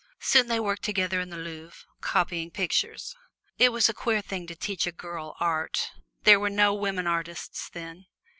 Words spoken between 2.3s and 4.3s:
pictures. It was a queer